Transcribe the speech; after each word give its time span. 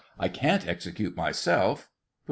I 0.17 0.29
can't 0.29 0.67
execute 0.67 1.15
myself. 1.15 1.81
POOH. 1.81 1.89